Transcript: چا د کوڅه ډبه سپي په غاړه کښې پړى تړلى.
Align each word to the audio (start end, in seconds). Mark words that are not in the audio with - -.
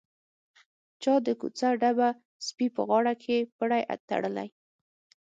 چا 1.01 1.13
د 1.25 1.27
کوڅه 1.39 1.69
ډبه 1.81 2.09
سپي 2.45 2.67
په 2.75 2.81
غاړه 2.89 3.13
کښې 3.21 3.37
پړى 3.57 3.81
تړلى. 4.09 4.47